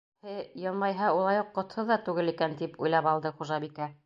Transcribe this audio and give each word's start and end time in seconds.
Һе, 0.27 0.37
йылмайһа 0.61 1.11
улай 1.19 1.39
уҡ 1.43 1.53
ҡотһоҙ 1.59 1.93
ҙа 1.93 2.01
түгел 2.09 2.35
икән, 2.35 2.57
тип 2.63 2.85
уйлап 2.87 3.15
алды 3.15 3.39
хужабикә. 3.41 3.97